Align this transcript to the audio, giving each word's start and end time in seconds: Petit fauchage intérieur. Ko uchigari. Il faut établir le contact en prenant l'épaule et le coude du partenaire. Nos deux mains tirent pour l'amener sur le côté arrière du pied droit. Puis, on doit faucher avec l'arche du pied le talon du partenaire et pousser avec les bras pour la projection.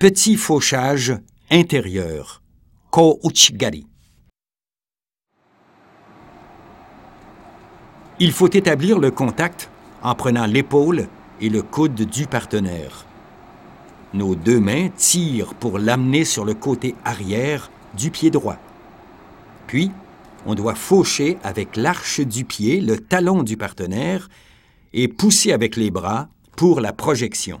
Petit 0.00 0.36
fauchage 0.36 1.12
intérieur. 1.50 2.40
Ko 2.90 3.20
uchigari. 3.22 3.84
Il 8.18 8.32
faut 8.32 8.48
établir 8.48 8.98
le 8.98 9.10
contact 9.10 9.68
en 10.02 10.14
prenant 10.14 10.46
l'épaule 10.46 11.06
et 11.42 11.50
le 11.50 11.60
coude 11.60 11.96
du 11.96 12.26
partenaire. 12.26 13.04
Nos 14.14 14.34
deux 14.34 14.58
mains 14.58 14.88
tirent 14.96 15.52
pour 15.52 15.78
l'amener 15.78 16.24
sur 16.24 16.46
le 16.46 16.54
côté 16.54 16.94
arrière 17.04 17.70
du 17.92 18.10
pied 18.10 18.30
droit. 18.30 18.56
Puis, 19.66 19.90
on 20.46 20.54
doit 20.54 20.76
faucher 20.76 21.36
avec 21.42 21.76
l'arche 21.76 22.20
du 22.20 22.46
pied 22.46 22.80
le 22.80 22.96
talon 22.96 23.42
du 23.42 23.58
partenaire 23.58 24.30
et 24.94 25.08
pousser 25.08 25.52
avec 25.52 25.76
les 25.76 25.90
bras 25.90 26.30
pour 26.56 26.80
la 26.80 26.94
projection. 26.94 27.60